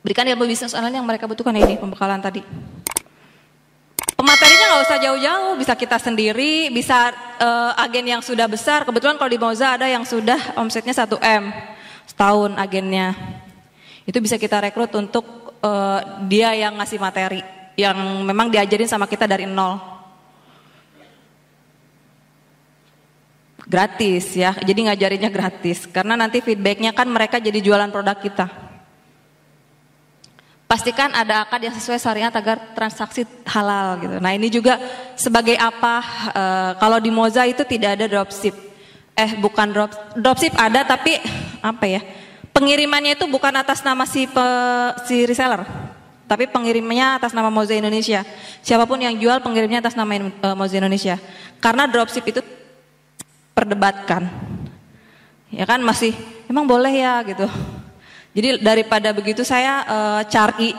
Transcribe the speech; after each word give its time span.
Berikan 0.00 0.24
ilmu 0.24 0.48
bisnis 0.48 0.72
online 0.72 0.96
yang 0.96 1.04
mereka 1.04 1.28
butuhkan 1.28 1.52
ini 1.52 1.76
pembekalan 1.76 2.24
tadi. 2.24 2.40
Pematerinya 4.16 4.66
nggak 4.72 4.84
usah 4.84 4.98
jauh-jauh, 5.00 5.52
bisa 5.60 5.72
kita 5.76 5.96
sendiri, 6.00 6.68
bisa 6.72 7.12
uh, 7.40 7.72
agen 7.76 8.04
yang 8.04 8.22
sudah 8.24 8.48
besar. 8.48 8.84
Kebetulan 8.84 9.20
kalau 9.20 9.32
di 9.32 9.40
Moza 9.40 9.76
ada 9.76 9.88
yang 9.88 10.04
sudah 10.04 10.56
omsetnya 10.60 10.92
1 10.92 11.20
m 11.20 11.52
setahun 12.08 12.52
agennya. 12.56 13.16
Itu 14.04 14.20
bisa 14.24 14.40
kita 14.40 14.60
rekrut 14.60 14.92
untuk 14.96 15.56
uh, 15.64 16.24
dia 16.28 16.52
yang 16.56 16.80
ngasih 16.80 17.00
materi, 17.00 17.40
yang 17.76 17.96
memang 18.24 18.48
diajarin 18.48 18.88
sama 18.88 19.04
kita 19.04 19.28
dari 19.28 19.44
nol. 19.44 19.80
Gratis 23.64 24.36
ya, 24.36 24.56
jadi 24.64 24.80
ngajarinnya 24.92 25.28
gratis. 25.32 25.84
Karena 25.88 26.16
nanti 26.16 26.40
feedbacknya 26.40 26.92
kan 26.96 27.08
mereka 27.08 27.36
jadi 27.36 27.60
jualan 27.60 27.92
produk 27.92 28.16
kita. 28.20 28.69
Pastikan 30.70 31.10
ada 31.10 31.42
akad 31.42 31.66
yang 31.66 31.74
sesuai 31.74 31.98
syariat 31.98 32.30
agar 32.30 32.62
transaksi 32.78 33.26
halal 33.42 33.98
gitu. 34.06 34.22
Nah 34.22 34.30
ini 34.30 34.46
juga 34.46 34.78
sebagai 35.18 35.58
apa? 35.58 35.98
E, 36.30 36.44
kalau 36.78 37.02
di 37.02 37.10
Moza 37.10 37.42
itu 37.42 37.66
tidak 37.66 37.98
ada 37.98 38.06
dropship. 38.06 38.54
Eh 39.18 39.34
bukan 39.34 39.66
drop 39.74 39.90
dropship 40.14 40.54
ada 40.54 40.86
tapi 40.86 41.18
apa 41.58 41.90
ya? 41.90 41.98
Pengirimannya 42.54 43.18
itu 43.18 43.26
bukan 43.26 43.50
atas 43.58 43.82
nama 43.82 44.06
si 44.06 44.30
pe, 44.30 44.46
si 45.10 45.26
reseller, 45.26 45.66
tapi 46.30 46.46
pengirimnya 46.46 47.18
atas 47.18 47.34
nama 47.34 47.50
Moza 47.50 47.74
Indonesia. 47.74 48.22
Siapa 48.62 48.86
pun 48.86 49.02
yang 49.02 49.18
jual 49.18 49.42
pengirimnya 49.42 49.82
atas 49.82 49.98
nama 49.98 50.22
e, 50.22 50.48
Moza 50.54 50.78
Indonesia. 50.78 51.18
Karena 51.58 51.90
dropship 51.90 52.30
itu 52.30 52.46
perdebatkan. 53.58 54.30
Ya 55.50 55.66
kan 55.66 55.82
masih 55.82 56.14
emang 56.46 56.62
boleh 56.62 56.94
ya 56.94 57.26
gitu. 57.26 57.50
Jadi 58.30 58.62
daripada 58.62 59.10
begitu 59.10 59.42
saya 59.42 59.82
uh, 59.86 60.22
cari 60.22 60.70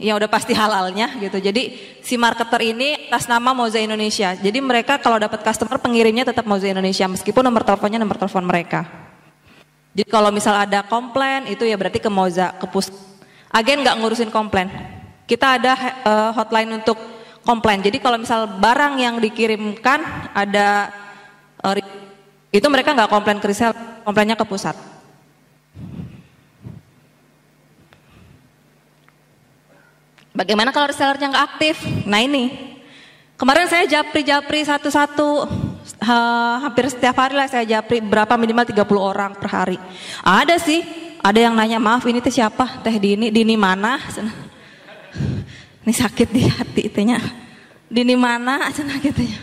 yang 0.00 0.18
udah 0.18 0.26
pasti 0.26 0.50
halalnya 0.56 1.12
gitu. 1.22 1.38
Jadi 1.38 1.76
si 2.02 2.18
marketer 2.18 2.60
ini 2.74 3.06
atas 3.08 3.30
nama 3.30 3.54
Moza 3.54 3.78
Indonesia. 3.78 4.34
Jadi 4.34 4.58
mereka 4.58 4.98
kalau 4.98 5.20
dapat 5.20 5.44
customer 5.44 5.78
pengirimnya 5.78 6.26
tetap 6.26 6.48
Moza 6.48 6.66
Indonesia 6.66 7.06
meskipun 7.06 7.46
nomor 7.46 7.62
teleponnya 7.62 8.00
nomor 8.02 8.18
telepon 8.18 8.42
mereka. 8.42 8.88
Jadi 9.94 10.10
kalau 10.10 10.34
misal 10.34 10.58
ada 10.58 10.82
komplain 10.82 11.46
itu 11.46 11.62
ya 11.62 11.78
berarti 11.78 12.02
ke 12.02 12.10
Moza, 12.10 12.50
ke 12.58 12.66
pus. 12.66 12.90
Agen 13.54 13.86
nggak 13.86 13.96
ngurusin 14.02 14.34
komplain. 14.34 14.66
Kita 15.30 15.60
ada 15.60 15.72
uh, 16.02 16.30
hotline 16.34 16.74
untuk 16.74 16.98
komplain. 17.46 17.78
Jadi 17.78 18.02
kalau 18.02 18.18
misal 18.18 18.50
barang 18.58 18.98
yang 18.98 19.22
dikirimkan 19.22 20.32
ada 20.34 20.90
uh, 21.62 21.78
itu 22.50 22.66
mereka 22.66 22.90
nggak 22.96 23.12
komplain 23.12 23.38
ke 23.38 23.46
resell, 23.46 23.70
komplainnya 24.02 24.34
ke 24.34 24.42
pusat. 24.42 24.93
Bagaimana 30.34 30.74
kalau 30.74 30.90
resellernya 30.90 31.30
nggak 31.30 31.46
aktif? 31.46 31.78
Nah 32.10 32.18
ini, 32.18 32.50
kemarin 33.38 33.70
saya 33.70 33.86
japri-japri 33.86 34.66
satu-satu, 34.66 35.46
uh, 36.02 36.56
hampir 36.58 36.90
setiap 36.90 37.14
hari 37.22 37.38
lah 37.38 37.46
saya 37.46 37.62
japri 37.62 38.02
berapa 38.02 38.34
minimal 38.34 38.66
30 38.66 38.82
orang 38.98 39.30
per 39.38 39.46
hari. 39.46 39.78
Ada 40.26 40.58
sih, 40.58 40.82
ada 41.22 41.38
yang 41.38 41.54
nanya 41.54 41.78
maaf 41.78 42.02
ini 42.10 42.18
teh 42.18 42.34
siapa? 42.34 42.82
Teh 42.82 42.98
Dini, 42.98 43.30
Dini 43.30 43.54
mana? 43.54 43.94
Ini 45.84 45.92
sakit 45.92 46.28
di 46.32 46.42
hati 46.48 46.88
itunya. 46.90 47.20
Dini 47.86 48.18
mana? 48.18 48.72
Cina 48.74 48.98
gitu 49.06 49.22
ya. 49.22 49.38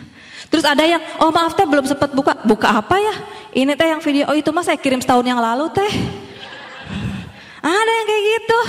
Terus 0.51 0.67
ada 0.67 0.83
yang, 0.83 0.99
oh 1.23 1.31
maaf 1.31 1.55
teh 1.55 1.63
belum 1.63 1.87
sempat 1.87 2.11
buka. 2.11 2.35
Buka 2.43 2.67
apa 2.67 2.99
ya? 2.99 3.15
Ini 3.55 3.79
teh 3.79 3.87
yang 3.87 4.03
video, 4.03 4.27
oh 4.27 4.35
itu 4.35 4.51
mah 4.51 4.67
saya 4.67 4.75
kirim 4.75 4.99
setahun 4.99 5.23
yang 5.23 5.39
lalu 5.39 5.71
teh. 5.71 5.87
Ada 7.63 7.91
yang 7.95 8.07
kayak 8.11 8.23
gitu. 8.27 8.59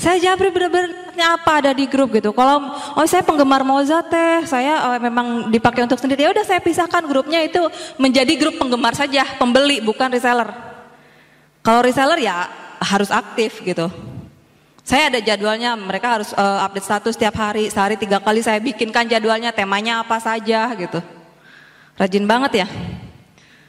Saya 0.00 0.16
japri 0.16 0.48
benar-benar 0.48 1.12
apa 1.20 1.60
ada 1.60 1.76
di 1.76 1.84
grup 1.84 2.16
gitu. 2.16 2.32
Kalau 2.32 2.72
oh 2.96 3.04
saya 3.04 3.20
penggemar 3.20 3.60
Moza 3.60 4.00
teh, 4.00 4.48
saya 4.48 4.88
oh, 4.88 4.96
memang 4.96 5.52
dipakai 5.52 5.84
untuk 5.84 6.00
sendiri. 6.00 6.24
Ya 6.24 6.32
udah 6.32 6.40
saya 6.40 6.56
pisahkan 6.56 7.04
grupnya 7.04 7.44
itu 7.44 7.60
menjadi 8.00 8.32
grup 8.40 8.56
penggemar 8.56 8.96
saja, 8.96 9.28
pembeli 9.36 9.84
bukan 9.84 10.08
reseller. 10.08 10.48
Kalau 11.60 11.84
reseller 11.84 12.16
ya 12.16 12.48
harus 12.80 13.12
aktif 13.12 13.60
gitu. 13.60 13.92
Saya 14.80 15.12
ada 15.12 15.20
jadwalnya, 15.20 15.76
mereka 15.76 16.16
harus 16.16 16.32
uh, 16.32 16.64
update 16.64 16.88
status 16.88 17.12
setiap 17.20 17.36
hari, 17.36 17.68
sehari 17.68 18.00
tiga 18.00 18.24
kali 18.24 18.40
saya 18.40 18.56
bikinkan 18.56 19.04
jadwalnya, 19.04 19.52
temanya 19.52 20.00
apa 20.00 20.16
saja 20.16 20.64
gitu. 20.80 21.04
Rajin 22.00 22.24
banget 22.24 22.64
ya. 22.64 22.66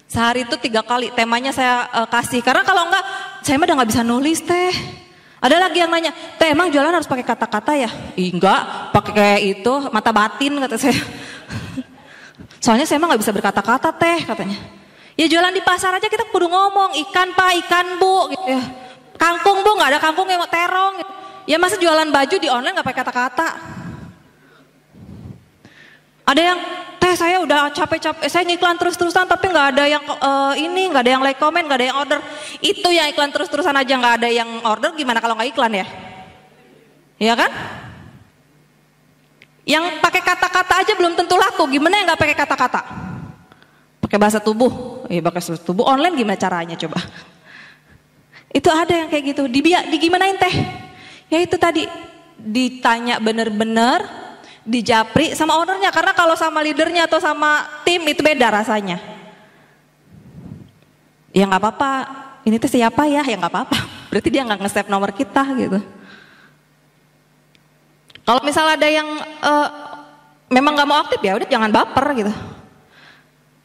Sehari 0.07 0.47
itu 0.47 0.55
tiga 0.55 0.79
kali 0.79 1.11
temanya 1.11 1.51
saya 1.51 1.91
uh, 1.91 2.07
kasih, 2.07 2.39
karena 2.39 2.63
kalau 2.63 2.87
enggak, 2.87 3.03
saya 3.43 3.59
mah 3.59 3.67
udah 3.67 3.75
nggak 3.83 3.91
bisa 3.91 4.03
nulis 4.07 4.39
teh. 4.39 4.71
Ada 5.41 5.57
lagi 5.57 5.81
yang 5.81 5.89
nanya, 5.89 6.13
teh 6.37 6.53
emang 6.53 6.69
jualan 6.69 6.93
harus 6.93 7.09
pakai 7.09 7.25
kata-kata 7.25 7.73
ya? 7.73 7.89
Enggak, 8.13 8.93
pakai 8.93 9.57
itu 9.57 9.73
mata 9.89 10.13
batin 10.13 10.53
kata 10.61 10.77
saya. 10.77 10.93
Soalnya 12.63 12.85
saya 12.85 13.01
emang 13.01 13.09
nggak 13.09 13.25
bisa 13.25 13.33
berkata-kata 13.33 13.89
teh 13.97 14.21
katanya. 14.21 14.61
Ya 15.17 15.25
jualan 15.25 15.49
di 15.49 15.65
pasar 15.65 15.97
aja 15.97 16.05
kita 16.05 16.29
kudu 16.29 16.45
ngomong 16.45 16.93
ikan 17.09 17.33
pak, 17.33 17.57
ikan 17.65 17.97
bu, 17.97 18.29
gitu 18.37 18.53
ya. 18.53 18.61
Kangkung 19.17 19.65
bu, 19.65 19.81
nggak 19.81 19.97
ada 19.97 19.99
kangkung 19.99 20.29
yang 20.29 20.45
mau 20.45 20.49
terong. 20.49 21.01
Gitu. 21.01 21.11
Ya 21.49 21.57
masa 21.57 21.81
jualan 21.81 22.09
baju 22.13 22.35
di 22.37 22.45
online 22.45 22.77
nggak 22.77 22.85
pakai 22.85 23.01
kata-kata? 23.01 23.47
Ada 26.21 26.41
yang 26.53 26.59
teh 27.11 27.19
saya 27.19 27.43
udah 27.43 27.75
capek-capek, 27.75 28.23
saya 28.31 28.47
ngiklan 28.47 28.79
terus-terusan 28.79 29.27
tapi 29.27 29.51
nggak 29.51 29.67
ada 29.75 29.83
yang 29.83 29.99
uh, 29.99 30.55
ini, 30.55 30.87
nggak 30.87 31.03
ada 31.03 31.11
yang 31.19 31.23
like 31.27 31.35
comment, 31.35 31.67
nggak 31.67 31.79
ada 31.83 31.87
yang 31.91 31.97
order. 31.99 32.19
Itu 32.63 32.87
yang 32.87 33.11
iklan 33.11 33.35
terus-terusan 33.35 33.75
aja 33.75 33.93
nggak 33.99 34.15
ada 34.23 34.29
yang 34.31 34.47
order, 34.63 34.95
gimana 34.95 35.19
kalau 35.19 35.35
nggak 35.35 35.51
iklan 35.51 35.75
ya? 35.75 35.85
Iya 37.19 37.33
kan? 37.35 37.51
Yang 39.67 39.83
pakai 39.99 40.21
kata-kata 40.23 40.73
aja 40.87 40.93
belum 40.95 41.13
tentu 41.19 41.35
laku, 41.35 41.67
gimana 41.67 41.99
yang 41.99 42.07
nggak 42.07 42.21
pakai 42.23 42.35
kata-kata? 42.47 42.81
Pakai 43.99 44.15
bahasa 44.15 44.39
tubuh, 44.39 45.03
iya 45.11 45.19
pakai 45.19 45.43
bahasa 45.43 45.59
tubuh 45.59 45.83
online 45.83 46.15
gimana 46.15 46.39
caranya 46.39 46.79
coba? 46.79 47.03
Itu 48.55 48.71
ada 48.71 49.03
yang 49.03 49.11
kayak 49.11 49.35
gitu, 49.35 49.51
di, 49.51 49.59
di 49.67 49.97
gimanain 49.99 50.39
teh? 50.39 50.55
Ya 51.27 51.43
itu 51.43 51.59
tadi 51.59 51.91
ditanya 52.39 53.19
bener-bener 53.19 54.20
di 54.61 54.85
japri 54.85 55.33
sama 55.33 55.57
ownernya 55.57 55.89
karena 55.89 56.13
kalau 56.13 56.37
sama 56.37 56.61
leadernya 56.61 57.09
atau 57.09 57.17
sama 57.17 57.65
tim 57.81 58.01
itu 58.05 58.21
beda 58.21 58.53
rasanya. 58.53 59.01
Ya 61.31 61.47
nggak 61.47 61.61
apa-apa, 61.63 61.91
ini 62.45 62.59
tuh 62.59 62.69
siapa 62.69 63.07
ya? 63.07 63.25
Ya 63.25 63.35
nggak 63.39 63.51
apa-apa. 63.51 63.77
Berarti 64.13 64.29
dia 64.29 64.45
nggak 64.45 64.59
nge-save 64.61 64.91
nomor 64.91 65.11
kita 65.15 65.41
gitu. 65.57 65.79
Kalau 68.21 68.41
misal 68.45 68.69
ada 68.69 68.85
yang 68.85 69.07
uh, 69.41 69.67
memang 70.51 70.77
nggak 70.77 70.89
mau 70.89 70.99
aktif 71.01 71.19
ya 71.23 71.33
udah 71.39 71.47
jangan 71.49 71.71
baper 71.73 72.05
gitu. 72.13 72.33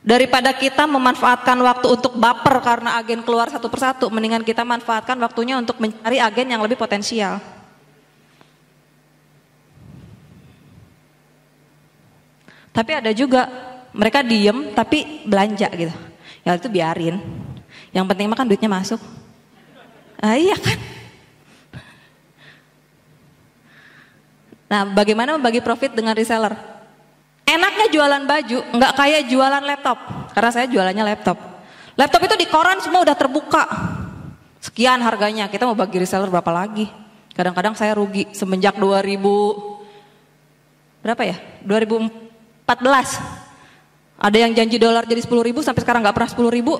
Daripada 0.07 0.55
kita 0.55 0.87
memanfaatkan 0.87 1.59
waktu 1.67 1.87
untuk 1.99 2.15
baper 2.15 2.63
karena 2.63 2.95
agen 2.95 3.27
keluar 3.27 3.51
satu 3.51 3.67
persatu, 3.67 4.07
mendingan 4.07 4.47
kita 4.47 4.63
manfaatkan 4.63 5.19
waktunya 5.19 5.59
untuk 5.59 5.83
mencari 5.83 6.23
agen 6.23 6.47
yang 6.47 6.63
lebih 6.63 6.79
potensial. 6.79 7.43
Tapi 12.77 12.91
ada 12.93 13.09
juga 13.17 13.49
mereka 13.97 14.21
diem 14.21 14.77
tapi 14.77 15.25
belanja 15.25 15.73
gitu. 15.73 15.95
Ya 16.45 16.53
itu 16.61 16.69
biarin. 16.69 17.17
Yang 17.97 18.05
penting 18.13 18.29
makan 18.29 18.45
duitnya 18.53 18.69
masuk. 18.69 19.01
Ah, 20.21 20.37
iya 20.37 20.53
kan? 20.61 20.77
Nah, 24.67 24.83
bagaimana 24.93 25.39
membagi 25.39 25.63
profit 25.63 25.95
dengan 25.95 26.13
reseller? 26.13 26.53
Enaknya 27.47 27.87
jualan 27.95 28.23
baju, 28.27 28.59
nggak 28.75 28.93
kayak 28.99 29.23
jualan 29.31 29.63
laptop. 29.63 29.99
Karena 30.35 30.51
saya 30.51 30.67
jualannya 30.67 31.05
laptop. 31.07 31.39
Laptop 31.95 32.21
itu 32.27 32.35
di 32.35 32.47
koran 32.51 32.83
semua 32.83 33.07
udah 33.07 33.15
terbuka. 33.15 33.65
Sekian 34.59 34.99
harganya, 35.01 35.47
kita 35.47 35.63
mau 35.65 35.79
bagi 35.79 36.03
reseller 36.03 36.27
berapa 36.27 36.51
lagi? 36.51 36.91
Kadang-kadang 37.33 37.79
saya 37.79 37.95
rugi 37.95 38.27
semenjak 38.35 38.75
2000 38.75 39.23
berapa 41.07 41.23
ya? 41.23 41.39
2004 41.63 42.26
14. 42.67 43.47
Ada 44.19 44.37
yang 44.43 44.53
janji 44.53 44.77
dolar 44.77 45.07
jadi 45.07 45.23
10 45.23 45.47
ribu 45.47 45.63
sampai 45.63 45.87
sekarang 45.87 46.03
nggak 46.03 46.17
pernah 46.17 46.31
10 46.35 46.51
ribu. 46.51 46.75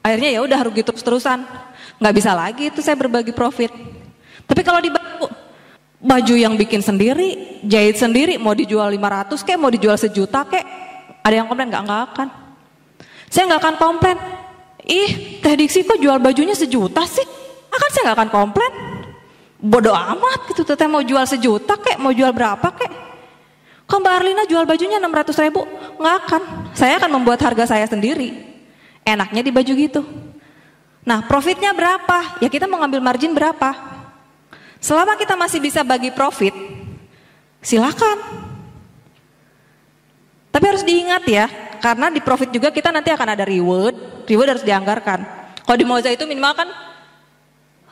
Akhirnya 0.00 0.30
ya 0.32 0.40
udah 0.40 0.58
rugi 0.64 0.80
terus 0.80 1.04
terusan. 1.04 1.44
Nggak 2.00 2.14
bisa 2.16 2.32
lagi 2.32 2.72
itu 2.72 2.80
saya 2.80 2.96
berbagi 2.96 3.36
profit. 3.36 3.68
Tapi 4.48 4.64
kalau 4.64 4.80
di 4.80 4.88
baju, 4.88 5.28
baju 6.00 6.34
yang 6.34 6.56
bikin 6.56 6.80
sendiri, 6.80 7.60
jahit 7.68 8.00
sendiri, 8.00 8.40
mau 8.40 8.56
dijual 8.56 8.88
500 8.88 9.44
kek, 9.44 9.60
mau 9.60 9.68
dijual 9.68 10.00
sejuta 10.00 10.48
kek, 10.48 10.64
ada 11.20 11.34
yang 11.36 11.46
komplain 11.46 11.68
nggak 11.68 11.84
nggak 11.84 12.02
akan. 12.10 12.28
Saya 13.28 13.44
nggak 13.52 13.60
akan 13.60 13.76
komplain. 13.76 14.18
Ih, 14.88 15.38
Teh 15.44 15.54
Diksi 15.54 15.84
kok 15.84 16.00
jual 16.00 16.16
bajunya 16.18 16.56
sejuta 16.56 17.04
sih? 17.04 17.22
Akan 17.70 17.88
saya 17.92 18.10
nggak 18.10 18.16
akan 18.16 18.30
komplain. 18.32 18.72
Bodoh 19.60 19.92
amat 19.92 20.48
gitu, 20.48 20.64
teteh 20.64 20.88
mau 20.88 21.04
jual 21.04 21.22
sejuta 21.28 21.76
kek, 21.76 22.00
mau 22.00 22.16
jual 22.16 22.32
berapa 22.32 22.64
kek. 22.64 23.09
Kok 23.90 23.98
Mbak 23.98 24.14
Arlina 24.22 24.46
jual 24.46 24.62
bajunya 24.70 25.02
600 25.02 25.34
ribu? 25.50 25.66
Nggak 25.98 26.14
akan. 26.22 26.42
Saya 26.78 26.94
akan 27.02 27.10
membuat 27.18 27.42
harga 27.42 27.74
saya 27.74 27.90
sendiri. 27.90 28.38
Enaknya 29.02 29.42
di 29.42 29.50
baju 29.50 29.72
gitu. 29.74 30.06
Nah 31.02 31.26
profitnya 31.26 31.74
berapa? 31.74 32.38
Ya 32.38 32.46
kita 32.46 32.70
mau 32.70 32.78
ngambil 32.78 33.02
margin 33.02 33.34
berapa? 33.34 33.74
Selama 34.78 35.18
kita 35.18 35.34
masih 35.34 35.58
bisa 35.58 35.82
bagi 35.82 36.14
profit, 36.14 36.54
silakan. 37.60 38.46
Tapi 40.54 40.64
harus 40.64 40.86
diingat 40.86 41.26
ya, 41.26 41.46
karena 41.82 42.08
di 42.14 42.22
profit 42.22 42.48
juga 42.48 42.72
kita 42.72 42.88
nanti 42.94 43.12
akan 43.12 43.28
ada 43.36 43.44
reward, 43.44 44.24
reward 44.24 44.56
harus 44.56 44.64
dianggarkan. 44.64 45.20
Kalau 45.66 45.78
di 45.78 45.86
Moza 45.86 46.08
itu 46.08 46.24
minimal 46.24 46.52
kan 46.56 46.68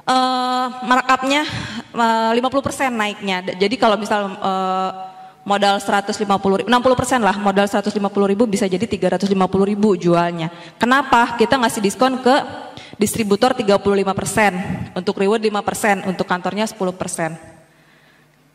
uh, 0.09 0.67
markupnya 0.87 1.45
uh, 1.93 2.33
50% 2.33 2.89
naiknya. 2.89 3.45
Jadi 3.55 3.77
kalau 3.77 4.01
misal 4.01 4.33
uh, 4.41 5.08
modal 5.49 5.81
150 5.81 6.13
ribu, 6.61 6.69
60 6.69 7.01
persen 7.01 7.21
lah 7.25 7.41
modal 7.41 7.65
150 7.65 7.97
ribu 8.29 8.45
bisa 8.45 8.69
jadi 8.69 8.85
350 8.85 9.33
ribu 9.65 9.97
jualnya. 9.97 10.53
Kenapa? 10.77 11.41
Kita 11.41 11.57
ngasih 11.57 11.81
diskon 11.81 12.21
ke 12.21 12.37
distributor 13.01 13.57
35 13.57 13.81
persen, 14.13 14.53
untuk 14.93 15.17
reward 15.17 15.41
5 15.41 15.65
persen, 15.65 15.97
untuk 16.05 16.29
kantornya 16.29 16.69
10 16.69 16.77
persen. 16.93 17.31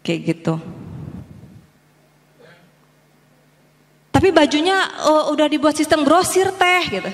Kayak 0.06 0.20
gitu. 0.22 0.54
Tapi 4.14 4.30
bajunya 4.30 4.78
uh, 5.10 5.34
udah 5.34 5.50
dibuat 5.50 5.74
sistem 5.74 6.06
grosir 6.06 6.54
teh 6.54 6.84
gitu. 7.02 7.10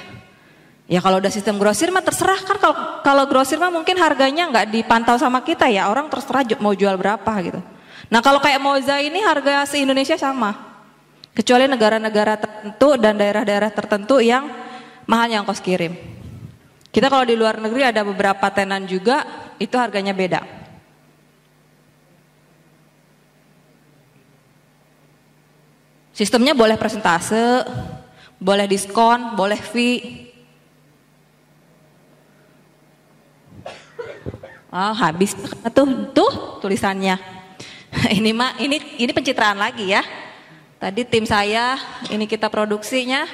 Ya 0.89 0.99
kalau 0.99 1.21
udah 1.21 1.31
sistem 1.31 1.55
grosir 1.61 1.93
mah 1.93 2.01
terserah 2.01 2.41
kan 2.43 2.57
kalau 2.57 2.75
kalau 3.05 3.23
grosir 3.29 3.61
mah 3.61 3.69
mungkin 3.69 3.93
harganya 4.01 4.49
nggak 4.49 4.73
dipantau 4.73 5.15
sama 5.21 5.39
kita 5.45 5.69
ya 5.69 5.85
orang 5.85 6.09
terserah 6.09 6.43
mau 6.59 6.73
jual 6.73 6.97
berapa 6.97 7.33
gitu. 7.45 7.61
Nah 8.09 8.25
kalau 8.25 8.41
kayak 8.41 8.57
Moza 8.57 8.97
ini 8.97 9.21
harga 9.21 9.69
se 9.69 9.77
Indonesia 9.77 10.17
sama, 10.17 10.57
kecuali 11.37 11.69
negara-negara 11.69 12.41
tertentu 12.41 12.97
dan 12.97 13.13
daerah-daerah 13.21 13.69
tertentu 13.69 14.17
yang 14.17 14.49
mahal 15.05 15.29
yang 15.29 15.45
kos 15.45 15.61
kirim. 15.61 15.93
Kita 16.89 17.05
kalau 17.05 17.21
di 17.21 17.37
luar 17.37 17.61
negeri 17.61 17.85
ada 17.85 18.01
beberapa 18.01 18.49
tenan 18.49 18.89
juga 18.89 19.21
itu 19.61 19.77
harganya 19.77 20.09
beda. 20.09 20.41
Sistemnya 26.17 26.51
boleh 26.51 26.75
presentase, 26.75 27.63
boleh 28.41 28.65
diskon, 28.67 29.37
boleh 29.37 29.55
fee. 29.55 30.27
Oh, 34.73 34.93
habis 34.97 35.31
tuh 35.71 36.11
tuh 36.11 36.59
tulisannya. 36.59 37.38
ini 38.17 38.31
mah 38.33 38.57
ini 38.61 39.01
ini 39.01 39.11
pencitraan 39.11 39.57
lagi 39.57 39.93
ya. 39.93 40.01
Tadi 40.79 41.03
tim 41.03 41.25
saya 41.27 41.75
ini 42.07 42.23
kita 42.29 42.47
produksinya. 42.47 43.27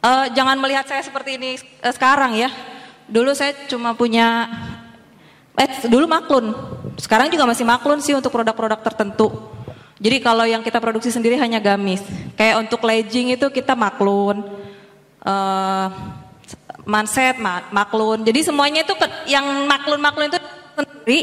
Uh, 0.00 0.32
jangan 0.32 0.56
melihat 0.56 0.88
saya 0.88 1.04
seperti 1.04 1.36
ini 1.36 1.60
uh, 1.84 1.92
sekarang 1.92 2.36
ya. 2.36 2.48
Dulu 3.10 3.34
saya 3.34 3.52
cuma 3.66 3.92
punya 3.96 4.48
eh 5.58 5.88
dulu 5.88 6.06
maklun. 6.06 6.54
Sekarang 7.00 7.28
juga 7.32 7.48
masih 7.48 7.66
maklun 7.66 8.00
sih 8.00 8.14
untuk 8.14 8.32
produk-produk 8.32 8.80
tertentu. 8.80 9.28
Jadi 10.00 10.16
kalau 10.24 10.48
yang 10.48 10.64
kita 10.64 10.80
produksi 10.80 11.12
sendiri 11.12 11.36
hanya 11.36 11.60
gamis. 11.60 12.00
Kayak 12.32 12.64
untuk 12.64 12.80
legging 12.86 13.36
itu 13.36 13.46
kita 13.52 13.76
maklun. 13.76 14.40
Uh, 15.20 15.88
manset, 16.88 17.36
maklun. 17.68 18.24
Jadi 18.24 18.40
semuanya 18.40 18.80
itu 18.88 18.96
yang 19.28 19.44
maklun-maklun 19.68 20.32
itu 20.32 20.38
sendiri 20.72 21.20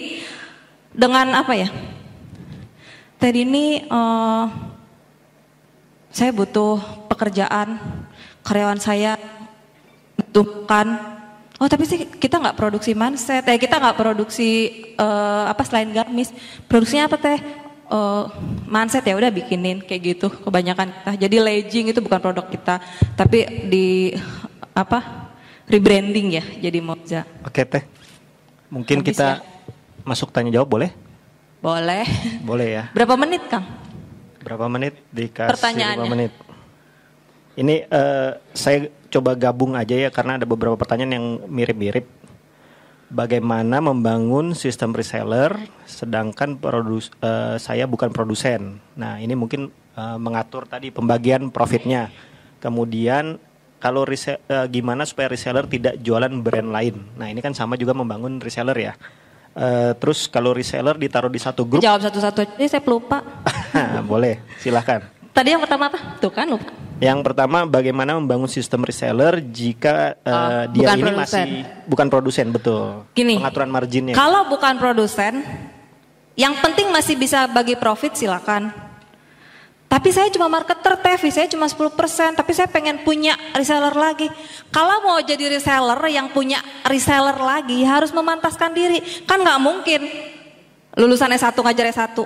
dengan 0.98 1.38
apa 1.38 1.54
ya? 1.54 1.70
Tadi 3.22 3.46
ini 3.46 3.86
uh, 3.86 4.46
saya 6.10 6.34
butuh 6.34 6.82
pekerjaan, 7.06 7.78
karyawan 8.42 8.82
saya 8.82 9.22
butuhkan. 10.18 11.16
Oh 11.58 11.66
tapi 11.70 11.86
sih 11.90 12.06
kita 12.06 12.38
nggak 12.42 12.58
produksi 12.58 12.98
manset, 12.98 13.46
eh 13.46 13.58
kita 13.58 13.78
nggak 13.78 13.98
produksi 13.98 14.50
uh, 14.98 15.50
apa 15.50 15.62
selain 15.66 15.94
gamis. 15.94 16.34
Produksinya 16.66 17.10
apa 17.10 17.18
teh? 17.18 17.38
uh, 17.92 18.28
manset 18.68 19.04
ya 19.04 19.16
udah 19.16 19.32
bikinin 19.32 19.84
kayak 19.84 20.02
gitu 20.16 20.28
kebanyakan 20.30 20.92
kita. 20.92 21.12
Jadi 21.28 21.36
legging 21.40 21.86
itu 21.92 22.00
bukan 22.04 22.20
produk 22.20 22.46
kita, 22.48 22.76
tapi 23.16 23.68
di 23.68 24.14
apa 24.76 25.32
rebranding 25.68 26.28
ya 26.40 26.44
jadi 26.70 26.80
Moza. 26.84 27.22
Oke 27.44 27.64
teh, 27.66 27.84
mungkin 28.70 29.02
Habis 29.02 29.10
kita 29.16 29.28
ya? 29.40 29.57
Masuk 30.08 30.32
tanya 30.32 30.56
jawab 30.56 30.72
boleh? 30.72 30.96
Boleh. 31.60 32.08
Boleh 32.48 32.68
ya. 32.72 32.84
Berapa 32.96 33.20
menit 33.20 33.44
Kang? 33.52 33.68
Berapa 34.40 34.72
menit 34.72 34.96
dikasih 35.12 35.52
Pertanyaannya. 35.52 36.00
berapa 36.00 36.14
menit? 36.16 36.32
Ini 37.58 37.76
uh, 37.92 38.32
saya 38.56 38.88
coba 39.12 39.36
gabung 39.36 39.76
aja 39.76 39.98
ya 39.98 40.10
karena 40.14 40.40
ada 40.40 40.48
beberapa 40.48 40.80
pertanyaan 40.80 41.12
yang 41.18 41.26
mirip-mirip 41.52 42.08
bagaimana 43.08 43.80
membangun 43.80 44.52
sistem 44.52 44.92
reseller 44.92 45.56
sedangkan 45.88 46.60
produs, 46.60 47.12
uh, 47.24 47.56
saya 47.56 47.88
bukan 47.88 48.12
produsen. 48.12 48.84
Nah, 49.00 49.20
ini 49.20 49.34
mungkin 49.34 49.72
uh, 49.96 50.20
mengatur 50.20 50.68
tadi 50.68 50.92
pembagian 50.92 51.50
profitnya. 51.52 52.12
Kemudian 52.60 53.40
kalau 53.80 54.04
rese, 54.04 54.42
uh, 54.50 54.68
gimana 54.68 55.08
supaya 55.08 55.32
reseller 55.32 55.66
tidak 55.70 55.98
jualan 56.04 56.32
brand 56.44 56.70
lain. 56.74 56.96
Nah, 57.16 57.32
ini 57.32 57.40
kan 57.40 57.56
sama 57.56 57.80
juga 57.80 57.96
membangun 57.96 58.44
reseller 58.44 58.76
ya. 58.76 58.94
Uh, 59.58 59.98
terus 59.98 60.30
kalau 60.30 60.54
reseller 60.54 60.94
ditaruh 60.94 61.34
di 61.34 61.42
satu 61.42 61.66
grup. 61.66 61.82
Jawab 61.82 62.06
satu-satu 62.06 62.46
aja, 62.46 62.78
saya 62.78 62.84
pelupa. 62.86 63.26
Boleh, 64.12 64.38
silahkan. 64.62 65.10
Tadi 65.34 65.58
yang 65.58 65.62
pertama 65.66 65.90
apa? 65.90 66.22
Tuh 66.22 66.30
kan 66.30 66.46
lupa. 66.46 66.70
Yang 67.02 67.20
pertama 67.26 67.66
bagaimana 67.66 68.18
membangun 68.18 68.50
sistem 68.50 68.86
reseller 68.86 69.42
jika 69.42 70.18
uh, 70.26 70.66
dia 70.70 70.94
ini 70.94 71.10
produsen. 71.10 71.18
masih 71.18 71.46
bukan 71.90 72.08
produsen 72.10 72.46
betul. 72.54 73.06
Gini, 73.18 73.38
pengaturan 73.42 73.70
marginnya. 73.70 74.14
Kalau 74.14 74.46
bukan 74.50 74.78
produsen, 74.78 75.42
yang 76.38 76.54
penting 76.62 76.94
masih 76.94 77.18
bisa 77.18 77.50
bagi 77.50 77.74
profit 77.74 78.14
silakan. 78.14 78.87
Tapi 79.88 80.12
saya 80.12 80.28
cuma 80.28 80.52
marketer 80.52 81.00
TV, 81.00 81.24
saya 81.32 81.48
cuma 81.48 81.64
10%, 81.64 82.36
tapi 82.36 82.52
saya 82.52 82.68
pengen 82.68 83.08
punya 83.08 83.40
reseller 83.56 83.96
lagi. 83.96 84.28
Kalau 84.68 85.00
mau 85.00 85.16
jadi 85.24 85.48
reseller 85.48 86.00
yang 86.12 86.28
punya 86.36 86.60
reseller 86.84 87.40
lagi 87.40 87.88
harus 87.88 88.12
memantaskan 88.12 88.76
diri. 88.76 89.00
Kan 89.24 89.48
nggak 89.48 89.60
mungkin 89.64 90.02
lulusan 91.00 91.32
S1 91.32 91.56
ngajar 91.56 91.88
S1 91.88 92.20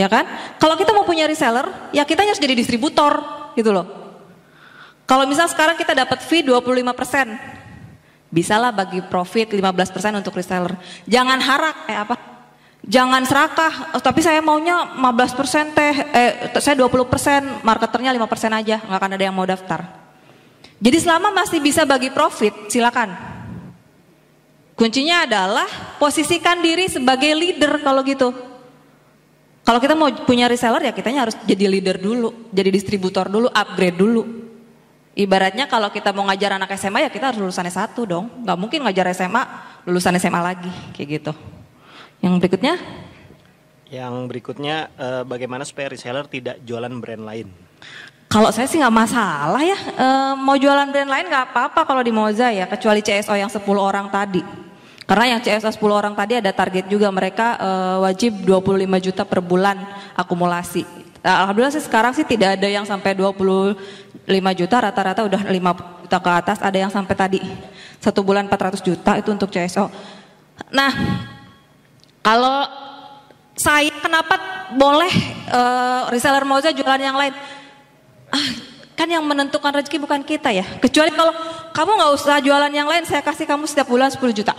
Ya 0.00 0.08
kan? 0.08 0.24
Kalau 0.56 0.80
kita 0.80 0.96
mau 0.96 1.04
punya 1.04 1.28
reseller, 1.28 1.68
ya 1.92 2.08
kita 2.08 2.24
harus 2.24 2.40
jadi 2.40 2.56
distributor 2.56 3.20
gitu 3.52 3.68
loh. 3.68 3.84
Kalau 5.04 5.28
misal 5.28 5.50
sekarang 5.50 5.76
kita 5.76 5.92
dapat 5.92 6.24
fee 6.24 6.40
25%, 6.46 8.32
bisalah 8.32 8.70
bagi 8.72 9.04
profit 9.04 9.52
15% 9.52 10.22
untuk 10.22 10.32
reseller. 10.32 10.72
Jangan 11.04 11.38
harap 11.42 11.76
eh 11.90 11.98
apa? 12.00 12.29
Jangan 12.80 13.22
serakah, 13.28 13.92
tapi 14.00 14.24
saya 14.24 14.40
maunya 14.40 14.96
15% 14.96 15.76
teh, 15.76 15.94
eh 16.16 16.32
saya 16.64 16.80
20%, 16.80 17.60
marketernya 17.60 18.08
5% 18.16 18.56
aja, 18.56 18.80
nggak 18.80 18.98
akan 18.98 19.12
ada 19.20 19.24
yang 19.28 19.36
mau 19.36 19.44
daftar. 19.44 19.84
Jadi 20.80 20.96
selama 20.96 21.28
masih 21.28 21.60
bisa 21.60 21.84
bagi 21.84 22.08
profit, 22.08 22.72
silakan. 22.72 23.12
Kuncinya 24.72 25.28
adalah 25.28 25.68
posisikan 26.00 26.64
diri 26.64 26.88
sebagai 26.88 27.28
leader 27.36 27.84
kalau 27.84 28.00
gitu. 28.00 28.32
Kalau 29.60 29.76
kita 29.76 29.92
mau 29.92 30.08
punya 30.24 30.48
reseller 30.48 30.88
ya 30.88 30.92
kitanya 30.96 31.28
harus 31.28 31.36
jadi 31.44 31.68
leader 31.68 32.00
dulu, 32.00 32.48
jadi 32.48 32.72
distributor 32.72 33.28
dulu, 33.28 33.52
upgrade 33.52 34.00
dulu. 34.00 34.24
Ibaratnya 35.12 35.68
kalau 35.68 35.92
kita 35.92 36.16
mau 36.16 36.24
ngajar 36.32 36.56
anak 36.56 36.72
SMA 36.80 37.04
ya 37.04 37.12
kita 37.12 37.28
harus 37.28 37.44
lulusan 37.44 37.68
S1 37.68 37.92
dong. 38.08 38.40
Gak 38.40 38.56
mungkin 38.56 38.88
ngajar 38.88 39.12
SMA, 39.12 39.44
lulusan 39.84 40.16
SMA 40.16 40.40
lagi, 40.40 40.72
kayak 40.96 41.08
gitu. 41.20 41.32
Yang 42.20 42.34
berikutnya? 42.40 42.74
Yang 43.90 44.14
berikutnya 44.30 44.76
eh, 44.94 45.22
bagaimana 45.26 45.66
supaya 45.66 45.90
reseller 45.90 46.28
tidak 46.30 46.60
jualan 46.62 46.92
brand 47.00 47.24
lain? 47.26 47.48
Kalau 48.30 48.54
saya 48.54 48.70
sih 48.70 48.78
nggak 48.78 48.94
masalah 48.94 49.58
ya, 49.58 49.74
e, 49.74 50.06
mau 50.38 50.54
jualan 50.54 50.86
brand 50.86 51.10
lain 51.10 51.26
nggak 51.26 51.50
apa-apa 51.50 51.82
kalau 51.82 51.98
di 51.98 52.14
Moza 52.14 52.46
ya, 52.54 52.70
kecuali 52.70 53.02
CSO 53.02 53.34
yang 53.34 53.50
10 53.50 53.58
orang 53.74 54.06
tadi. 54.06 54.38
Karena 55.02 55.34
yang 55.34 55.40
CSA 55.42 55.74
10 55.74 55.82
orang 55.90 56.14
tadi 56.14 56.38
ada 56.38 56.54
target 56.54 56.86
juga 56.86 57.10
mereka 57.10 57.58
uh, 57.58 58.06
wajib 58.06 58.46
25 58.46 58.86
juta 59.02 59.26
per 59.26 59.42
bulan 59.42 59.82
akumulasi. 60.14 60.86
Nah, 61.26 61.42
Alhamdulillah 61.42 61.74
sih 61.74 61.82
sekarang 61.82 62.14
sih 62.14 62.22
tidak 62.22 62.54
ada 62.54 62.70
yang 62.70 62.86
sampai 62.86 63.18
25 63.18 63.74
juta, 64.54 64.76
rata-rata 64.78 65.26
udah 65.26 65.42
5 65.50 66.06
juta 66.06 66.18
ke 66.22 66.30
atas, 66.30 66.58
ada 66.62 66.78
yang 66.78 66.94
sampai 66.94 67.14
tadi 67.18 67.42
satu 67.98 68.22
bulan 68.22 68.46
400 68.46 68.86
juta 68.86 69.18
itu 69.18 69.34
untuk 69.34 69.50
CSO. 69.50 69.90
Nah, 70.70 70.94
kalau 72.20 72.68
saya 73.56 73.92
kenapa 74.00 74.36
boleh 74.72 75.12
uh, 75.52 76.08
reseller 76.08 76.44
Moza 76.48 76.72
jualan 76.72 77.00
yang 77.00 77.16
lain? 77.16 77.32
Ah, 78.30 78.48
kan 78.96 79.08
yang 79.08 79.24
menentukan 79.24 79.72
rezeki 79.80 80.00
bukan 80.00 80.20
kita 80.24 80.52
ya. 80.52 80.64
Kecuali 80.80 81.12
kalau 81.12 81.32
kamu 81.72 81.90
nggak 81.96 82.12
usah 82.16 82.36
jualan 82.40 82.72
yang 82.72 82.88
lain, 82.88 83.04
saya 83.08 83.24
kasih 83.24 83.48
kamu 83.48 83.64
setiap 83.64 83.88
bulan 83.88 84.12
10 84.12 84.20
juta. 84.32 84.52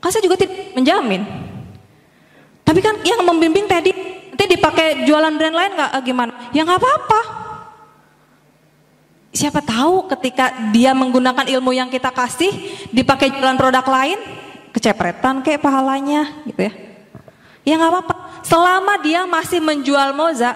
Kan 0.00 0.08
saya 0.12 0.24
juga 0.24 0.40
tidak 0.40 0.76
menjamin. 0.76 1.24
Tapi 2.66 2.80
kan 2.82 2.98
yang 3.06 3.22
membimbing 3.22 3.68
tadi 3.70 3.94
nanti 4.36 4.44
dipakai 4.52 5.08
jualan 5.08 5.32
brand 5.38 5.56
lain 5.56 5.72
nggak 5.72 5.90
eh, 5.96 6.02
gimana? 6.04 6.32
Ya 6.52 6.64
nggak 6.66 6.80
apa-apa. 6.80 7.20
Siapa 9.36 9.60
tahu 9.60 10.08
ketika 10.16 10.72
dia 10.72 10.96
menggunakan 10.96 11.44
ilmu 11.44 11.72
yang 11.76 11.92
kita 11.92 12.08
kasih 12.08 12.52
dipakai 12.88 13.32
jualan 13.36 13.60
produk 13.60 13.84
lain, 13.84 14.16
kecepretan 14.76 15.40
kayak 15.40 15.64
pahalanya 15.64 16.44
gitu 16.44 16.68
ya. 16.68 16.72
Ya 17.64 17.74
nggak 17.80 17.92
apa-apa. 17.96 18.14
Selama 18.44 19.00
dia 19.00 19.24
masih 19.24 19.64
menjual 19.64 20.12
moza, 20.12 20.52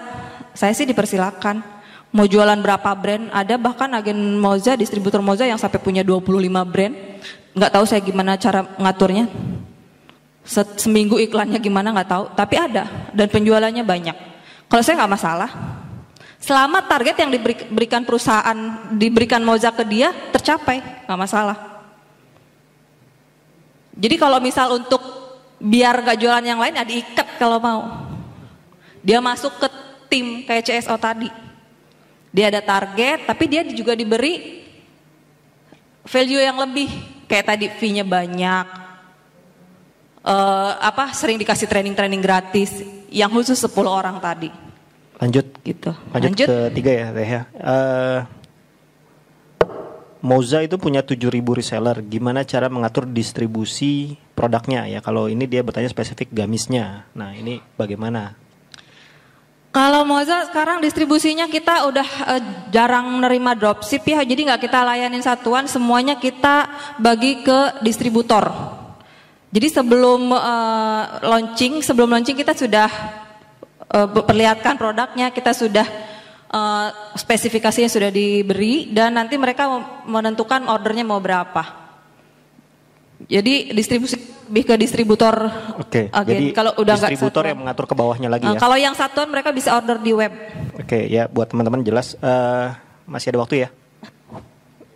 saya 0.53 0.71
sih 0.77 0.85
dipersilakan. 0.85 1.65
Mau 2.13 2.27
jualan 2.29 2.59
berapa 2.61 2.91
brand, 2.93 3.33
ada 3.33 3.55
bahkan 3.57 3.89
agen 3.97 4.37
moza, 4.37 4.77
distributor 4.77 5.25
moza 5.25 5.47
yang 5.47 5.57
sampai 5.57 5.81
punya 5.81 6.05
25 6.05 6.21
brand. 6.69 6.93
Nggak 7.57 7.71
tahu 7.71 7.83
saya 7.89 7.99
gimana 8.05 8.37
cara 8.37 8.61
ngaturnya. 8.77 9.25
Seminggu 10.77 11.17
iklannya 11.17 11.57
gimana 11.57 11.89
nggak 11.89 12.09
tahu, 12.11 12.23
tapi 12.37 12.55
ada 12.61 13.09
dan 13.15 13.27
penjualannya 13.31 13.83
banyak. 13.83 14.15
Kalau 14.69 14.83
saya 14.85 15.01
nggak 15.01 15.13
masalah. 15.17 15.49
Selama 16.41 16.81
target 16.89 17.21
yang 17.21 17.29
diberikan 17.29 18.01
perusahaan, 18.01 18.57
diberikan 18.97 19.45
moza 19.45 19.69
ke 19.69 19.85
dia 19.85 20.09
tercapai, 20.33 21.05
nggak 21.05 21.19
masalah. 21.19 21.70
Jadi 24.01 24.15
kalau 24.17 24.41
misal 24.41 24.81
untuk 24.81 25.01
biar 25.61 26.01
gak 26.01 26.17
jualan 26.17 26.41
yang 26.41 26.57
lain, 26.57 26.73
ada 26.73 26.89
ikat 26.89 27.37
kalau 27.37 27.61
mau. 27.61 28.09
Dia 29.05 29.21
masuk 29.21 29.61
ke 29.61 29.67
tim 30.09 30.41
kayak 30.41 30.65
CSO 30.65 30.97
tadi. 30.97 31.29
Dia 32.33 32.49
ada 32.49 32.65
target, 32.65 33.29
tapi 33.29 33.45
dia 33.45 33.61
juga 33.61 33.93
diberi 33.93 34.65
value 36.01 36.41
yang 36.41 36.57
lebih. 36.57 36.89
Kayak 37.29 37.45
tadi 37.53 37.65
fee-nya 37.77 38.01
banyak. 38.01 38.81
Uh, 40.21 40.77
apa 40.81 41.13
sering 41.17 41.37
dikasih 41.37 41.65
training-training 41.65 42.21
gratis 42.21 42.81
yang 43.09 43.29
khusus 43.29 43.57
10 43.61 43.69
orang 43.85 44.17
tadi. 44.17 44.49
Lanjut. 45.21 45.45
Gitu. 45.61 45.93
Lanjut, 46.09 46.29
Lanjut. 46.33 46.47
ke 46.49 46.57
tiga 46.73 46.91
ya 46.91 47.07
Teh 47.13 47.29
ya. 47.29 47.41
Uh, 47.53 48.19
Moza 50.21 50.61
itu 50.61 50.77
punya 50.77 51.01
7000 51.01 51.41
reseller. 51.57 51.97
Gimana 52.05 52.45
cara 52.45 52.69
mengatur 52.69 53.09
distribusi 53.09 54.13
produknya 54.37 54.85
ya? 54.85 55.01
Kalau 55.01 55.25
ini 55.25 55.49
dia 55.49 55.65
bertanya 55.65 55.89
spesifik 55.89 56.29
gamisnya. 56.29 57.09
Nah, 57.17 57.33
ini 57.33 57.57
bagaimana? 57.73 58.37
Kalau 59.73 60.05
Moza 60.05 60.45
sekarang 60.51 60.83
distribusinya 60.83 61.49
kita 61.49 61.89
udah 61.89 62.07
uh, 62.27 62.41
jarang 62.69 63.23
nerima 63.23 63.55
dropship 63.55 64.03
ya, 64.03 64.19
jadi 64.21 64.51
nggak 64.51 64.67
kita 64.67 64.83
layanin 64.83 65.23
satuan, 65.23 65.65
semuanya 65.65 66.19
kita 66.19 66.67
bagi 66.99 67.39
ke 67.39 67.79
distributor. 67.81 68.51
Jadi 69.47 69.67
sebelum 69.71 70.31
uh, 70.35 71.23
launching, 71.23 71.79
sebelum 71.79 72.11
launching 72.11 72.35
kita 72.35 72.51
sudah 72.51 72.91
uh, 73.95 74.07
perlihatkan 74.11 74.75
produknya, 74.75 75.31
kita 75.31 75.55
sudah 75.55 75.87
uh, 76.51 76.87
spesifikasinya 77.15 77.87
sudah 77.87 78.11
diberi 78.11 78.91
dan 78.91 79.15
nanti 79.15 79.39
mereka 79.39 79.67
menentukan 80.05 80.67
ordernya 80.67 81.07
mau 81.07 81.23
berapa. 81.23 81.79
Jadi 83.25 83.71
distribusi 83.71 84.17
lebih 84.51 84.67
ke 84.67 84.75
distributor. 84.75 85.35
Oke. 85.79 86.11
Okay, 86.11 86.27
jadi 86.27 86.45
kalau 86.51 86.75
udah 86.75 86.95
distributor 86.99 87.47
yang 87.47 87.63
mengatur 87.63 87.87
ke 87.87 87.95
bawahnya 87.95 88.27
lagi 88.27 88.43
uh, 88.43 88.53
ya. 88.53 88.59
Kalau 88.59 88.75
yang 88.75 88.91
satuan 88.91 89.31
mereka 89.31 89.55
bisa 89.55 89.71
order 89.71 89.95
di 90.03 90.11
web. 90.11 90.33
Oke, 90.75 90.83
okay, 90.83 91.03
ya 91.07 91.31
buat 91.31 91.47
teman-teman 91.47 91.87
jelas 91.87 92.19
uh, 92.19 92.75
masih 93.07 93.31
ada 93.31 93.39
waktu 93.39 93.55
ya. 93.63 93.69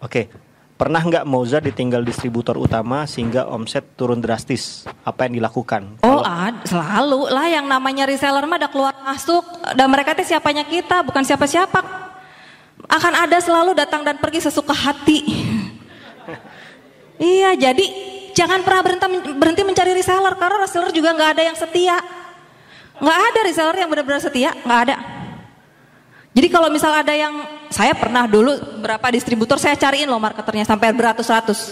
Oke. 0.04 0.28
Okay. 0.28 0.45
Pernah 0.76 1.08
nggak 1.08 1.24
Moza 1.24 1.64
ditinggal 1.64 2.04
distributor 2.04 2.60
utama 2.60 3.08
sehingga 3.08 3.48
omset 3.48 3.96
turun 3.96 4.20
drastis? 4.20 4.84
Apa 5.08 5.24
yang 5.24 5.40
dilakukan? 5.40 6.04
Oh, 6.04 6.20
ad, 6.20 6.68
selalu 6.68 7.32
lah 7.32 7.48
yang 7.48 7.64
namanya 7.64 8.04
reseller 8.04 8.44
mah 8.44 8.60
ada 8.60 8.68
keluar 8.68 8.92
masuk 9.08 9.40
dan 9.72 9.88
mereka 9.88 10.12
itu 10.20 10.36
siapanya 10.36 10.68
kita, 10.68 11.00
bukan 11.08 11.24
siapa-siapa. 11.24 11.80
Akan 12.92 13.14
ada 13.16 13.40
selalu 13.40 13.72
datang 13.72 14.04
dan 14.04 14.20
pergi 14.20 14.52
sesuka 14.52 14.76
hati. 14.76 15.24
iya, 17.24 17.56
jadi 17.56 17.86
jangan 18.36 18.60
pernah 18.60 18.84
berhenti 18.84 19.32
berhenti 19.32 19.64
mencari 19.64 19.96
reseller 19.96 20.36
karena 20.36 20.60
reseller 20.60 20.92
juga 20.92 21.16
nggak 21.16 21.40
ada 21.40 21.44
yang 21.48 21.56
setia. 21.56 22.04
Nggak 23.00 23.20
ada 23.32 23.40
reseller 23.48 23.76
yang 23.80 23.88
benar-benar 23.88 24.20
setia, 24.20 24.52
nggak 24.68 24.80
ada. 24.92 25.15
Jadi 26.36 26.52
kalau 26.52 26.68
misal 26.68 26.92
ada 26.92 27.16
yang 27.16 27.32
saya 27.72 27.96
pernah 27.96 28.28
dulu 28.28 28.84
berapa 28.84 29.08
distributor 29.08 29.56
saya 29.56 29.80
cariin 29.80 30.12
loh 30.12 30.20
marketernya 30.20 30.68
sampai 30.68 30.92
beratus-ratus. 30.92 31.72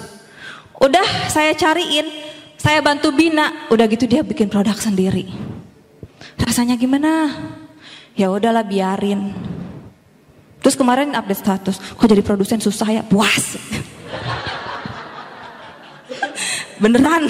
Udah 0.80 1.04
saya 1.28 1.52
cariin, 1.52 2.08
saya 2.56 2.80
bantu 2.80 3.12
bina, 3.12 3.68
udah 3.68 3.84
gitu 3.92 4.08
dia 4.08 4.24
bikin 4.24 4.48
produk 4.48 4.80
sendiri. 4.80 5.28
Rasanya 6.40 6.80
gimana? 6.80 7.28
Ya 8.16 8.32
udahlah 8.32 8.64
biarin. 8.64 9.36
Terus 10.64 10.80
kemarin 10.80 11.12
update 11.12 11.44
status, 11.44 11.76
kok 11.76 12.08
jadi 12.08 12.24
produsen 12.24 12.64
susah 12.64 12.88
ya? 12.88 13.04
Puas. 13.04 13.60
Beneran 16.82 17.30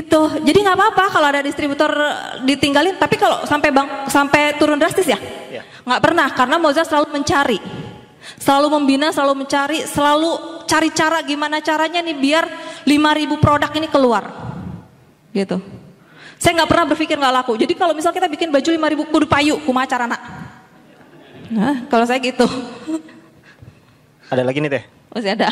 gitu. 0.00 0.20
Jadi 0.40 0.58
nggak 0.64 0.76
apa-apa 0.76 1.04
kalau 1.12 1.26
ada 1.28 1.44
distributor 1.44 1.90
ditinggalin. 2.42 2.96
Tapi 2.96 3.20
kalau 3.20 3.44
sampai 3.44 3.68
bang 3.70 3.88
sampai 4.08 4.56
turun 4.56 4.80
drastis 4.80 5.06
ya? 5.06 5.20
Yeah. 5.50 5.64
nggak 5.84 6.00
pernah 6.02 6.28
karena 6.32 6.56
Moza 6.56 6.82
selalu 6.82 7.12
mencari. 7.12 7.58
Selalu 8.40 8.68
membina 8.72 9.12
selalu 9.12 9.44
mencari 9.44 9.84
selalu 9.84 10.64
cari 10.68 10.88
cara 10.92 11.18
gimana 11.24 11.58
caranya 11.64 12.04
nih 12.04 12.16
biar 12.16 12.44
5000 12.84 13.44
produk 13.44 13.70
ini 13.76 13.88
keluar. 13.88 14.24
Gitu. 15.32 15.56
Saya 16.40 16.56
nggak 16.56 16.70
pernah 16.72 16.86
berpikir 16.88 17.16
nggak 17.20 17.34
laku. 17.42 17.52
Jadi 17.56 17.72
kalau 17.76 17.92
misal 17.92 18.12
kita 18.12 18.28
bikin 18.28 18.48
baju 18.48 18.68
5000 18.68 19.12
kudu 19.12 19.26
payu 19.28 19.56
kumacar 19.64 20.04
anak 20.04 20.40
nah 21.50 21.82
kalau 21.90 22.06
saya 22.06 22.22
gitu. 22.22 22.46
Ada 24.30 24.46
lagi 24.46 24.62
nih 24.62 24.70
teh 24.70 24.84
masih 25.10 25.30
ada. 25.34 25.48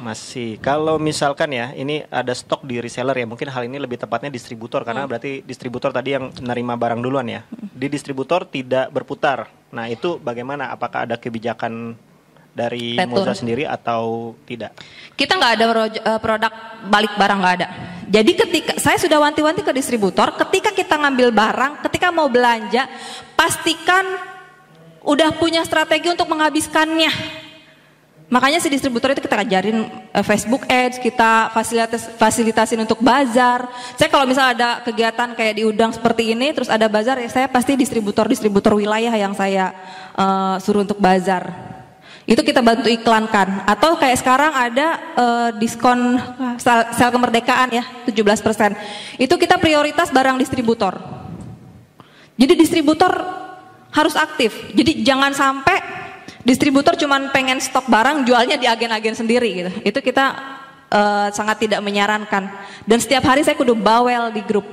Masih. 0.00 0.56
Kalau 0.58 0.96
misalkan 0.96 1.52
ya, 1.52 1.70
ini 1.76 2.02
ada 2.08 2.32
stok 2.32 2.64
di 2.64 2.80
reseller 2.80 3.14
ya, 3.14 3.26
mungkin 3.28 3.46
hal 3.52 3.68
ini 3.68 3.76
lebih 3.76 4.00
tepatnya 4.00 4.32
distributor 4.32 4.82
karena 4.82 5.04
hmm. 5.04 5.10
berarti 5.12 5.32
distributor 5.44 5.92
tadi 5.92 6.16
yang 6.16 6.32
nerima 6.40 6.74
barang 6.74 7.00
duluan 7.04 7.28
ya. 7.28 7.44
Di 7.52 7.86
distributor 7.92 8.48
tidak 8.48 8.88
berputar. 8.90 9.52
Nah, 9.70 9.86
itu 9.92 10.16
bagaimana? 10.16 10.72
Apakah 10.72 11.04
ada 11.04 11.20
kebijakan 11.20 11.94
dari. 12.56 12.96
Moza 13.04 13.36
sendiri 13.36 13.68
atau 13.68 14.32
tidak? 14.48 14.72
Kita 15.12 15.36
nggak 15.36 15.52
ada 15.60 15.64
eh, 15.86 16.20
produk 16.20 16.52
balik 16.88 17.12
barang 17.14 17.38
nggak 17.38 17.54
ada. 17.60 17.68
Jadi 18.08 18.32
ketika 18.36 18.72
saya 18.80 18.96
sudah 18.96 19.20
wanti-wanti 19.22 19.60
ke 19.60 19.72
distributor, 19.72 20.34
ketika 20.36 20.72
kita 20.72 20.96
ngambil 20.98 21.32
barang, 21.32 21.72
ketika 21.88 22.08
mau 22.12 22.28
belanja, 22.28 22.88
pastikan 23.36 24.04
udah 25.04 25.34
punya 25.36 25.64
strategi 25.64 26.08
untuk 26.12 26.30
menghabiskannya 26.30 27.41
Makanya 28.32 28.64
si 28.64 28.72
distributor 28.72 29.12
itu 29.12 29.20
kita 29.20 29.44
ajarin 29.44 29.92
uh, 29.92 30.24
Facebook 30.24 30.64
Ads, 30.64 30.96
kita 31.04 31.52
fasilitas 31.52 32.08
fasilitasin 32.16 32.80
untuk 32.80 33.04
bazar. 33.04 33.68
Saya 34.00 34.08
kalau 34.08 34.24
misal 34.24 34.56
ada 34.56 34.80
kegiatan 34.80 35.36
kayak 35.36 35.60
di 35.60 35.68
Udang 35.68 35.92
seperti 35.92 36.32
ini, 36.32 36.48
terus 36.56 36.72
ada 36.72 36.88
bazar, 36.88 37.20
ya 37.20 37.28
saya 37.28 37.44
pasti 37.44 37.76
distributor-distributor 37.76 38.72
wilayah 38.72 39.12
yang 39.12 39.36
saya 39.36 39.76
uh, 40.16 40.56
suruh 40.64 40.80
untuk 40.80 40.96
bazar. 40.96 41.52
Itu 42.24 42.40
kita 42.40 42.64
bantu 42.64 42.88
iklankan. 42.88 43.68
Atau 43.68 44.00
kayak 44.00 44.16
sekarang 44.24 44.56
ada 44.56 44.88
uh, 45.12 45.50
diskon 45.60 46.16
sel, 46.56 46.88
sel 46.96 47.12
kemerdekaan 47.12 47.68
ya, 47.68 47.84
17%. 48.08 49.20
Itu 49.20 49.36
kita 49.36 49.60
prioritas 49.60 50.08
barang 50.08 50.40
distributor. 50.40 50.96
Jadi 52.40 52.56
distributor 52.56 53.12
harus 53.92 54.16
aktif. 54.16 54.72
Jadi 54.72 55.04
jangan 55.04 55.36
sampai 55.36 56.01
distributor 56.42 56.94
cuma 56.98 57.18
pengen 57.30 57.58
stok 57.62 57.86
barang 57.86 58.26
jualnya 58.26 58.58
di 58.58 58.66
agen-agen 58.66 59.14
sendiri 59.14 59.48
gitu. 59.50 59.70
Itu 59.82 59.98
kita 60.02 60.24
uh, 60.92 61.28
sangat 61.32 61.66
tidak 61.66 61.80
menyarankan. 61.80 62.50
Dan 62.84 62.98
setiap 63.00 63.24
hari 63.26 63.42
saya 63.42 63.56
kudu 63.56 63.72
bawel 63.74 64.30
di 64.34 64.42
grup. 64.44 64.66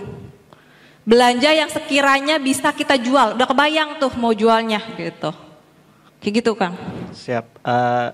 Belanja 1.07 1.49
yang 1.49 1.71
sekiranya 1.71 2.37
bisa 2.37 2.69
kita 2.69 2.93
jual. 2.99 3.33
Udah 3.33 3.47
kebayang 3.49 3.97
tuh 3.97 4.13
mau 4.19 4.29
jualnya 4.35 4.83
gitu. 4.93 5.33
Kayak 6.21 6.33
gitu 6.43 6.51
Kang. 6.53 6.75
Siap. 7.15 7.45
Uh, 7.65 8.13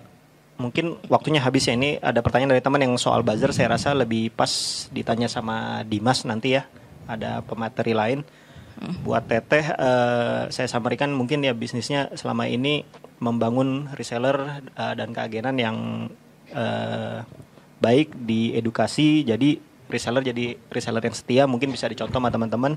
mungkin 0.55 0.95
waktunya 1.11 1.43
habis 1.43 1.67
ya 1.67 1.75
ini 1.75 1.99
ada 1.99 2.23
pertanyaan 2.23 2.55
dari 2.55 2.63
teman 2.63 2.79
yang 2.79 2.95
soal 2.95 3.19
buzzer 3.19 3.51
saya 3.51 3.75
rasa 3.75 3.91
lebih 3.91 4.31
pas 4.31 4.47
ditanya 4.95 5.27
sama 5.27 5.83
Dimas 5.83 6.23
nanti 6.23 6.55
ya. 6.55 6.63
Ada 7.05 7.43
pemateri 7.43 7.91
lain. 7.91 8.19
Buat 9.03 9.31
Teteh 9.31 9.71
uh, 9.71 10.51
saya 10.51 10.67
sampaikan 10.67 11.15
mungkin 11.15 11.41
ya 11.41 11.55
bisnisnya 11.55 12.11
selama 12.19 12.45
ini 12.51 12.83
membangun 13.23 13.87
reseller 13.95 14.63
uh, 14.75 14.93
dan 14.93 15.15
keagenan 15.15 15.55
yang 15.55 15.77
uh, 16.51 17.23
baik 17.79 18.11
di 18.15 18.55
edukasi 18.55 19.23
jadi 19.23 19.59
reseller 19.87 20.25
jadi 20.25 20.57
reseller 20.67 21.03
yang 21.03 21.15
setia 21.15 21.43
mungkin 21.45 21.71
bisa 21.71 21.85
dicontoh 21.87 22.17
sama 22.17 22.33
teman-teman 22.33 22.75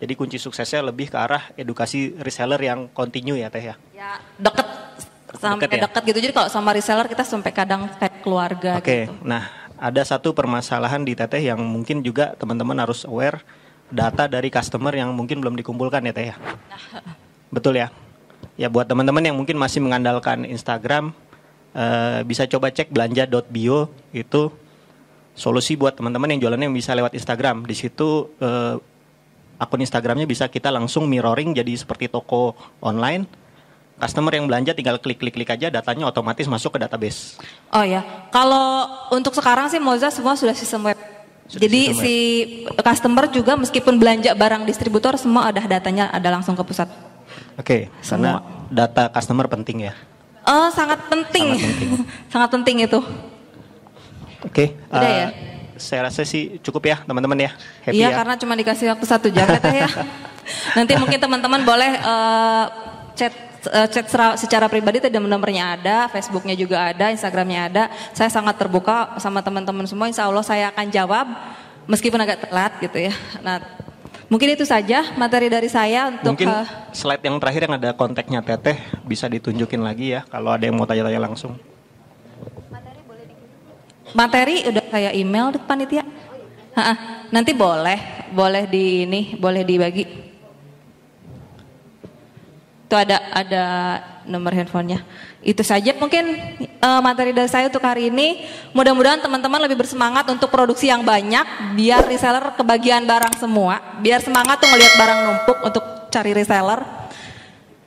jadi 0.00 0.12
kunci 0.16 0.40
suksesnya 0.40 0.84
lebih 0.84 1.12
ke 1.12 1.16
arah 1.16 1.52
edukasi 1.54 2.16
reseller 2.20 2.58
yang 2.58 2.88
kontinu 2.90 3.36
ya 3.36 3.52
teh 3.52 3.62
ya 3.72 3.74
ya 3.94 4.18
deket 4.40 4.66
sampai 5.38 5.68
deket, 5.68 5.78
ya? 5.78 5.82
deket 5.86 6.02
gitu 6.10 6.18
jadi 6.28 6.32
kalau 6.34 6.48
sama 6.50 6.70
reseller 6.74 7.06
kita 7.06 7.22
sampai 7.22 7.52
kadang 7.54 7.86
kayak 8.00 8.24
keluarga 8.24 8.72
oke 8.80 8.84
okay. 8.84 9.06
gitu. 9.06 9.14
nah 9.22 9.46
ada 9.80 10.02
satu 10.04 10.36
permasalahan 10.36 11.00
di 11.06 11.16
teteh 11.16 11.40
yang 11.40 11.60
mungkin 11.62 12.04
juga 12.04 12.36
teman-teman 12.36 12.76
harus 12.84 13.06
aware 13.06 13.40
data 13.90 14.30
dari 14.30 14.48
customer 14.48 14.94
yang 14.94 15.10
mungkin 15.12 15.42
belum 15.42 15.58
dikumpulkan 15.58 16.06
ya 16.06 16.12
teh 16.14 16.26
ya 16.30 16.36
betul 17.50 17.74
ya 17.76 17.90
ya 18.54 18.70
buat 18.70 18.86
teman-teman 18.86 19.22
yang 19.22 19.36
mungkin 19.36 19.58
masih 19.58 19.82
mengandalkan 19.82 20.46
Instagram 20.46 21.12
uh, 21.74 22.22
bisa 22.26 22.46
coba 22.46 22.70
cek 22.70 22.90
belanja.bio 22.90 23.90
itu 24.14 24.42
solusi 25.34 25.78
buat 25.78 25.94
teman-teman 25.94 26.36
yang 26.36 26.40
jualannya 26.46 26.68
bisa 26.74 26.92
lewat 26.92 27.14
Instagram. 27.14 27.64
Di 27.64 27.72
situ 27.72 28.28
uh, 28.42 28.76
akun 29.60 29.80
Instagramnya 29.80 30.28
bisa 30.28 30.48
kita 30.52 30.68
langsung 30.72 31.06
mirroring 31.06 31.56
jadi 31.56 31.72
seperti 31.76 32.10
toko 32.10 32.56
online. 32.84 33.24
Customer 34.00 34.32
yang 34.32 34.48
belanja 34.48 34.72
tinggal 34.72 34.96
klik-klik-klik 34.96 35.52
aja, 35.52 35.68
datanya 35.68 36.08
otomatis 36.08 36.48
masuk 36.48 36.72
ke 36.72 36.88
database. 36.88 37.36
Oh 37.68 37.84
ya, 37.84 38.00
kalau 38.32 38.88
untuk 39.12 39.36
sekarang 39.36 39.68
sih 39.68 39.76
Moza 39.76 40.08
semua 40.08 40.32
sudah 40.40 40.56
sistem 40.56 40.88
web. 40.88 41.19
Sudah 41.50 41.66
jadi 41.66 41.80
sistem 41.90 42.02
si 42.06 42.14
customer 42.78 43.24
juga 43.26 43.58
meskipun 43.58 43.98
belanja 43.98 44.30
barang 44.38 44.62
distributor 44.62 45.18
semua 45.18 45.50
ada 45.50 45.58
datanya 45.66 46.06
ada 46.14 46.30
langsung 46.30 46.54
ke 46.54 46.62
pusat. 46.62 46.86
Oke, 47.58 47.90
okay, 47.90 48.06
karena 48.06 48.38
data 48.70 49.10
customer 49.10 49.50
penting 49.50 49.90
ya. 49.90 49.92
Oh, 50.46 50.70
sangat 50.70 51.10
penting. 51.10 51.58
Sangat 51.58 51.74
penting, 51.74 51.90
sangat 52.32 52.48
penting 52.54 52.76
itu. 52.86 52.98
Oke. 54.46 54.78
Okay, 54.78 54.94
uh, 54.94 55.02
ya? 55.02 55.28
Saya 55.74 56.00
rasa 56.06 56.22
sih 56.22 56.62
cukup 56.62 56.86
ya 56.86 57.02
teman-teman 57.02 57.50
ya. 57.50 57.50
Happy 57.82 57.98
iya 57.98 58.14
ya. 58.14 58.16
karena 58.22 58.34
cuma 58.38 58.54
dikasih 58.54 58.86
waktu 58.94 59.06
satu 59.10 59.26
jam 59.34 59.50
ya 59.50 59.58
ya. 59.74 59.90
Nanti 60.78 60.92
mungkin 61.02 61.18
teman-teman 61.18 61.66
boleh 61.66 61.98
uh, 61.98 62.64
chat 63.18 63.49
chat 63.92 64.06
secara 64.40 64.66
pribadi 64.66 65.00
tadi 65.00 65.16
nomornya 65.20 65.76
ada, 65.76 65.96
Facebooknya 66.08 66.56
juga 66.56 66.92
ada, 66.92 67.12
Instagramnya 67.12 67.60
ada. 67.68 67.82
Saya 68.16 68.32
sangat 68.32 68.56
terbuka 68.56 69.16
sama 69.20 69.44
teman-teman 69.44 69.84
semua. 69.84 70.08
Insya 70.08 70.28
Allah 70.28 70.44
saya 70.44 70.72
akan 70.72 70.86
jawab 70.88 71.26
meskipun 71.84 72.20
agak 72.22 72.48
telat 72.48 72.72
gitu 72.80 72.98
ya. 73.10 73.14
Nah 73.44 73.60
mungkin 74.30 74.54
itu 74.54 74.64
saja 74.64 75.12
materi 75.18 75.52
dari 75.52 75.68
saya 75.68 76.08
untuk. 76.08 76.38
Mungkin 76.38 76.48
uh, 76.48 76.66
slide 76.94 77.24
yang 77.24 77.36
terakhir 77.36 77.60
yang 77.68 77.74
ada 77.76 77.90
kontaknya 77.92 78.40
Teteh 78.40 78.78
bisa 79.04 79.28
ditunjukin 79.28 79.82
lagi 79.82 80.16
ya 80.16 80.24
kalau 80.28 80.54
ada 80.54 80.64
yang 80.64 80.76
mau 80.78 80.88
tanya-tanya 80.88 81.20
langsung. 81.20 81.58
Materi 84.10 84.66
udah 84.66 84.84
saya 84.90 85.10
email 85.14 85.54
panitia. 85.66 86.02
Ha 86.74 87.20
nanti 87.30 87.54
boleh, 87.54 88.30
boleh 88.34 88.66
di 88.66 89.06
ini, 89.06 89.20
boleh 89.38 89.62
dibagi. 89.62 90.29
Itu 92.90 92.98
ada 92.98 93.22
ada 93.30 93.64
nomor 94.26 94.50
handphonenya. 94.50 95.06
Itu 95.46 95.62
saja 95.62 95.94
mungkin 95.94 96.26
uh, 96.82 96.98
materi 96.98 97.30
dari 97.30 97.46
saya 97.46 97.70
untuk 97.70 97.86
hari 97.86 98.10
ini. 98.10 98.50
Mudah-mudahan 98.74 99.22
teman-teman 99.22 99.62
lebih 99.62 99.78
bersemangat 99.78 100.26
untuk 100.26 100.50
produksi 100.50 100.90
yang 100.90 101.06
banyak, 101.06 101.78
biar 101.78 102.02
reseller 102.10 102.50
kebagian 102.58 103.06
barang 103.06 103.38
semua, 103.38 103.78
biar 104.02 104.18
semangat 104.18 104.58
tuh 104.58 104.66
ngelihat 104.74 104.94
barang 104.98 105.20
numpuk 105.22 105.58
untuk 105.70 105.84
cari 106.10 106.34
reseller. 106.34 106.82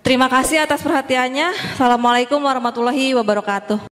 Terima 0.08 0.32
kasih 0.32 0.64
atas 0.64 0.80
perhatiannya. 0.80 1.76
Assalamualaikum 1.76 2.40
warahmatullahi 2.40 3.12
wabarakatuh. 3.12 3.93